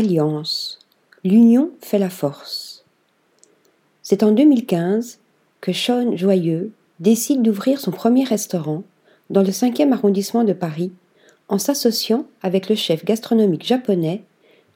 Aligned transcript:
Alliance. 0.00 0.78
L'union 1.24 1.72
fait 1.82 1.98
la 1.98 2.08
force. 2.08 2.86
C'est 4.00 4.22
en 4.22 4.32
2015 4.32 5.18
que 5.60 5.74
Sean 5.74 6.16
Joyeux 6.16 6.72
décide 7.00 7.42
d'ouvrir 7.42 7.78
son 7.78 7.90
premier 7.90 8.24
restaurant 8.24 8.82
dans 9.28 9.42
le 9.42 9.50
5e 9.50 9.92
arrondissement 9.92 10.44
de 10.44 10.54
Paris 10.54 10.90
en 11.48 11.58
s'associant 11.58 12.24
avec 12.40 12.70
le 12.70 12.76
chef 12.76 13.04
gastronomique 13.04 13.66
japonais 13.66 14.22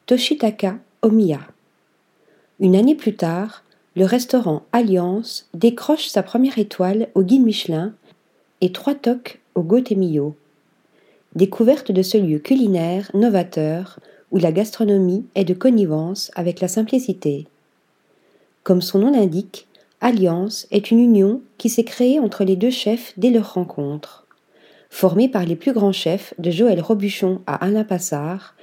Toshitaka 0.04 0.76
Omiya. 1.00 1.40
Une 2.60 2.76
année 2.76 2.94
plus 2.94 3.16
tard, 3.16 3.64
le 3.96 4.04
restaurant 4.04 4.64
Alliance 4.72 5.48
décroche 5.54 6.08
sa 6.08 6.22
première 6.22 6.58
étoile 6.58 7.08
au 7.14 7.22
guide 7.22 7.44
Michelin 7.44 7.94
et 8.60 8.72
trois 8.72 8.94
toques 8.94 9.40
au 9.54 9.62
Gotemio. 9.62 10.36
Découverte 11.34 11.92
de 11.92 12.02
ce 12.02 12.18
lieu 12.18 12.40
culinaire 12.40 13.10
novateur 13.14 13.98
où 14.30 14.38
la 14.38 14.52
gastronomie 14.52 15.24
est 15.34 15.44
de 15.44 15.54
connivence 15.54 16.30
avec 16.34 16.60
la 16.60 16.68
simplicité. 16.68 17.46
Comme 18.62 18.82
son 18.82 18.98
nom 18.98 19.10
l'indique, 19.10 19.66
Alliance 20.00 20.66
est 20.70 20.90
une 20.90 21.00
union 21.00 21.40
qui 21.58 21.68
s'est 21.68 21.84
créée 21.84 22.18
entre 22.18 22.44
les 22.44 22.56
deux 22.56 22.70
chefs 22.70 23.12
dès 23.16 23.30
leur 23.30 23.54
rencontre. 23.54 24.26
Formée 24.90 25.28
par 25.28 25.44
les 25.44 25.56
plus 25.56 25.72
grands 25.72 25.92
chefs 25.92 26.34
de 26.38 26.50
Joël 26.50 26.80
Robuchon 26.80 27.40
à 27.46 27.54
Alain 27.64 27.84
Passard, 27.84 28.54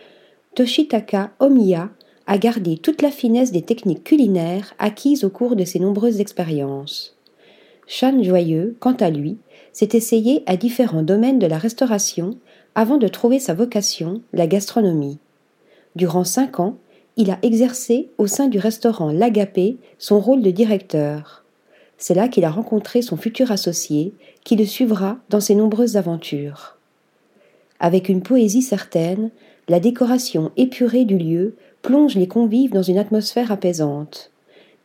Toshitaka 0.56 1.32
Omiya 1.40 1.90
a 2.28 2.38
gardé 2.38 2.78
toute 2.78 3.02
la 3.02 3.12
finesse 3.12 3.52
des 3.52 3.62
techniques 3.62 4.04
culinaires 4.04 4.74
acquises 4.80 5.24
au 5.24 5.30
cours 5.30 5.56
de 5.56 5.66
ses 5.66 5.80
nombreuses 5.80 6.20
expériences. 6.20 7.18
Chan 7.88 8.24
Joyeux, 8.24 8.76
quant 8.80 8.96
à 9.00 9.10
lui, 9.10 9.38
s'est 9.74 9.90
essayé 9.94 10.44
à 10.46 10.58
différents 10.58 11.04
domaines 11.04 11.40
de 11.40 11.48
la 11.48 11.58
restauration 11.58 12.38
avant 12.76 12.98
de 12.98 13.08
trouver 13.08 13.40
sa 13.40 13.54
vocation, 13.54 14.22
la 14.32 14.48
gastronomie. 14.48 15.20
Durant 15.96 16.24
cinq 16.24 16.60
ans, 16.60 16.78
il 17.18 17.32
a 17.32 17.40
exercé 17.42 18.10
au 18.18 18.28
sein 18.28 18.48
du 18.48 18.58
restaurant 18.58 19.12
L'Agapé 19.12 19.78
son 20.00 20.20
rôle 20.20 20.42
de 20.42 20.52
directeur. 20.52 21.44
C'est 21.98 22.14
là 22.14 22.28
qu'il 22.28 22.46
a 22.46 22.50
rencontré 22.52 23.02
son 23.02 23.18
futur 23.18 23.52
associé, 23.52 24.14
qui 24.44 24.56
le 24.56 24.66
suivra 24.66 25.18
dans 25.30 25.40
ses 25.40 25.54
nombreuses 25.54 25.98
aventures. 25.98 26.78
Avec 27.80 28.10
une 28.10 28.24
poésie 28.24 28.62
certaine, 28.62 29.30
la 29.68 29.80
décoration 29.80 30.52
épurée 30.58 31.06
du 31.06 31.18
lieu 31.18 31.56
plonge 31.82 32.16
les 32.16 32.28
convives 32.28 32.72
dans 32.72 32.82
une 32.82 32.98
atmosphère 32.98 33.52
apaisante. 33.52 34.32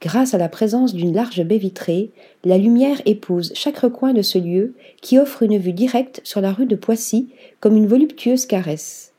Grâce 0.02 0.34
à 0.34 0.38
la 0.38 0.50
présence 0.50 0.94
d'une 0.94 1.14
large 1.14 1.42
baie 1.42 1.56
vitrée, 1.56 2.10
la 2.44 2.58
lumière 2.58 3.00
épouse 3.06 3.52
chaque 3.54 3.78
recoin 3.78 4.12
de 4.12 4.22
ce 4.22 4.38
lieu 4.38 4.74
qui 5.00 5.18
offre 5.18 5.42
une 5.42 5.56
vue 5.56 5.72
directe 5.72 6.20
sur 6.22 6.42
la 6.42 6.52
rue 6.52 6.66
de 6.66 6.76
Poissy 6.76 7.30
comme 7.60 7.76
une 7.76 7.86
voluptueuse 7.86 8.44
caresse. 8.44 9.12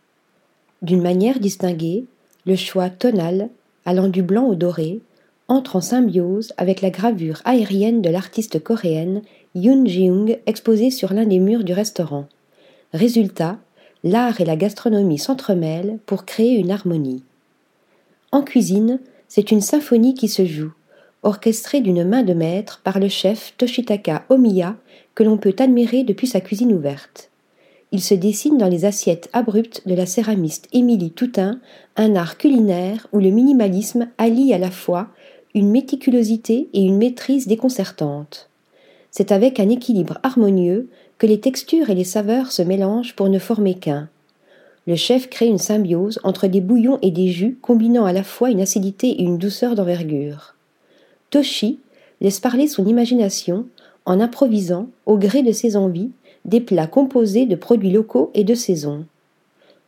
D'une 0.81 1.01
manière 1.01 1.39
distinguée, 1.39 2.05
le 2.45 2.55
choix 2.55 2.89
tonal, 2.89 3.49
allant 3.85 4.07
du 4.07 4.21
blanc 4.21 4.45
au 4.45 4.55
doré, 4.55 4.99
entre 5.47 5.77
en 5.77 5.81
symbiose 5.81 6.53
avec 6.57 6.81
la 6.81 6.89
gravure 6.89 7.41
aérienne 7.45 8.01
de 8.01 8.09
l'artiste 8.09 8.61
coréenne 8.61 9.21
Yoon 9.55 9.85
Jeung 9.85 10.37
exposée 10.45 10.91
sur 10.91 11.13
l'un 11.13 11.25
des 11.25 11.39
murs 11.39 11.63
du 11.63 11.73
restaurant. 11.73 12.27
Résultat, 12.93 13.57
l'art 14.03 14.39
et 14.39 14.45
la 14.45 14.55
gastronomie 14.55 15.17
s'entremêlent 15.17 15.97
pour 16.05 16.25
créer 16.25 16.55
une 16.55 16.71
harmonie. 16.71 17.23
En 18.31 18.43
cuisine, 18.43 18.99
c'est 19.27 19.51
une 19.51 19.61
symphonie 19.61 20.13
qui 20.13 20.27
se 20.27 20.45
joue, 20.45 20.73
orchestrée 21.23 21.81
d'une 21.81 22.03
main 22.03 22.23
de 22.23 22.33
maître 22.33 22.81
par 22.83 22.99
le 22.99 23.09
chef 23.09 23.53
Toshitaka 23.57 24.25
Omiya 24.29 24.75
que 25.15 25.23
l'on 25.23 25.37
peut 25.37 25.55
admirer 25.57 26.03
depuis 26.03 26.27
sa 26.27 26.41
cuisine 26.41 26.73
ouverte 26.73 27.31
il 27.97 28.03
se 28.03 28.13
dessine 28.13 28.59
dans 28.59 28.67
les 28.69 28.85
assiettes 28.85 29.27
abruptes 29.33 29.81
de 29.87 29.95
la 29.95 30.05
céramiste 30.05 30.67
Émilie 30.71 31.09
Toutain 31.09 31.59
un 31.95 32.15
art 32.15 32.37
culinaire 32.37 33.07
où 33.11 33.17
le 33.17 33.31
minimalisme 33.31 34.09
allie 34.19 34.53
à 34.53 34.59
la 34.59 34.69
fois 34.69 35.07
une 35.55 35.71
méticulosité 35.71 36.69
et 36.73 36.81
une 36.83 36.99
maîtrise 36.99 37.47
déconcertante. 37.47 38.49
C'est 39.09 39.31
avec 39.31 39.59
un 39.59 39.69
équilibre 39.69 40.19
harmonieux 40.21 40.89
que 41.17 41.25
les 41.25 41.39
textures 41.39 41.89
et 41.89 41.95
les 41.95 42.03
saveurs 42.03 42.51
se 42.51 42.61
mélangent 42.61 43.15
pour 43.15 43.29
ne 43.29 43.39
former 43.39 43.73
qu'un. 43.73 44.09
Le 44.85 44.95
chef 44.95 45.27
crée 45.27 45.47
une 45.47 45.57
symbiose 45.57 46.19
entre 46.23 46.45
des 46.45 46.61
bouillons 46.61 46.99
et 47.01 47.09
des 47.09 47.29
jus 47.29 47.57
combinant 47.63 48.05
à 48.05 48.13
la 48.13 48.23
fois 48.23 48.51
une 48.51 48.61
acidité 48.61 49.09
et 49.09 49.23
une 49.23 49.39
douceur 49.39 49.73
d'envergure. 49.73 50.53
Toshi 51.31 51.79
laisse 52.21 52.39
parler 52.39 52.67
son 52.67 52.85
imagination 52.85 53.65
en 54.05 54.19
improvisant, 54.19 54.87
au 55.07 55.17
gré 55.17 55.41
de 55.41 55.51
ses 55.51 55.75
envies, 55.75 56.11
des 56.47 56.61
plats 56.61 56.87
composés 56.87 57.45
de 57.45 57.55
produits 57.55 57.91
locaux 57.91 58.31
et 58.33 58.43
de 58.43 58.55
saison. 58.55 59.05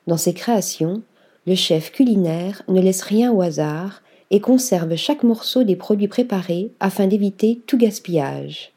Dans 0.07 0.17
ses 0.17 0.33
créations, 0.33 1.01
le 1.47 1.55
chef 1.55 1.91
culinaire 1.91 2.61
ne 2.67 2.81
laisse 2.81 3.01
rien 3.01 3.31
au 3.31 3.41
hasard 3.41 4.01
et 4.31 4.39
conserve 4.39 4.95
chaque 4.95 5.23
morceau 5.23 5.63
des 5.63 5.75
produits 5.75 6.07
préparés 6.07 6.71
afin 6.79 7.07
d'éviter 7.07 7.61
tout 7.65 7.77
gaspillage. 7.77 8.71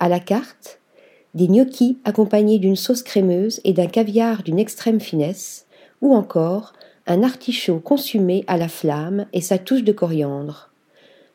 À 0.00 0.08
la 0.08 0.20
carte, 0.20 0.78
des 1.34 1.48
gnocchis 1.48 1.98
accompagnés 2.04 2.58
d'une 2.58 2.76
sauce 2.76 3.02
crémeuse 3.02 3.60
et 3.64 3.72
d'un 3.72 3.86
caviar 3.86 4.42
d'une 4.42 4.58
extrême 4.58 5.00
finesse, 5.00 5.66
ou 6.00 6.14
encore 6.14 6.72
un 7.06 7.22
artichaut 7.22 7.80
consumé 7.80 8.44
à 8.46 8.56
la 8.56 8.68
flamme 8.68 9.26
et 9.32 9.40
sa 9.40 9.58
touche 9.58 9.84
de 9.84 9.92
coriandre. 9.92 10.70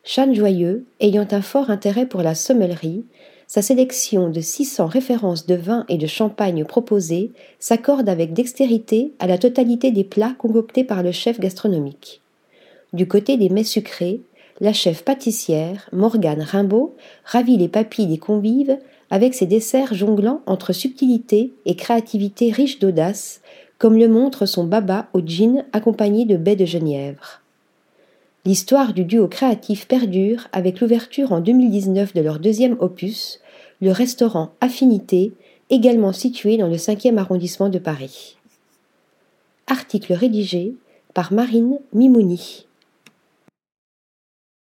Chane 0.04 0.34
Joyeux, 0.34 0.86
ayant 1.00 1.28
un 1.32 1.42
fort 1.42 1.70
intérêt 1.70 2.06
pour 2.06 2.24
la 2.24 2.34
sommellerie, 2.34 3.06
sa 3.50 3.64
sélection 3.64 4.30
de 4.30 4.42
600 4.42 4.86
références 4.86 5.48
de 5.48 5.56
vins 5.56 5.84
et 5.90 5.98
de 5.98 6.06
champagne 6.06 6.64
proposées 6.66 7.32
s'accorde 7.58 8.08
avec 8.08 8.32
dextérité 8.32 9.12
à 9.18 9.26
la 9.26 9.40
totalité 9.40 9.92
des 9.92 10.04
plats 10.04 10.36
concoctés 10.38 10.84
par 10.84 11.02
le 11.02 11.12
chef 11.12 11.40
gastronomique. 11.40 12.22
Du 12.94 13.08
côté 13.08 13.38
des 13.38 13.50
mets 13.50 13.64
sucrés, 13.64 14.22
la 14.62 14.72
chef 14.72 15.04
pâtissière, 15.04 15.90
Morgane 15.92 16.44
Rimbaud, 16.44 16.96
ravit 17.26 17.58
les 17.58 17.70
papilles 17.70 18.06
des 18.06 18.20
convives 18.20 18.78
avec 19.10 19.34
ses 19.34 19.48
desserts 19.48 19.96
jonglant 19.96 20.44
entre 20.46 20.72
subtilité 20.72 21.52
et 21.66 21.76
créativité 21.76 22.52
riche 22.52 22.78
d'audace, 22.78 23.42
comme 23.80 23.98
le 23.98 24.08
montre 24.08 24.46
son 24.46 24.64
baba 24.64 25.08
au 25.14 25.22
gin 25.22 25.66
accompagné 25.74 26.26
de 26.26 26.38
baies 26.38 26.56
de 26.56 26.66
genièvre. 26.66 27.42
L'histoire 28.50 28.96
du 28.96 29.06
duo 29.06 29.28
créatif 29.28 29.88
perdure 29.88 30.48
avec 30.54 30.82
l'ouverture 30.82 31.34
en 31.34 31.40
2019 31.40 32.16
de 32.16 32.22
leur 32.22 32.40
deuxième 32.40 32.78
opus, 32.80 33.42
le 33.80 33.92
restaurant 33.92 34.54
Affinité, 34.60 35.34
également 35.70 36.14
situé 36.14 36.58
dans 36.58 36.68
le 36.68 36.78
5e 36.78 37.20
arrondissement 37.20 37.70
de 37.70 37.78
Paris. 37.78 38.38
Article 39.68 40.14
rédigé 40.14 40.74
par 41.14 41.32
Marine 41.32 41.78
Mimouni. 41.94 42.66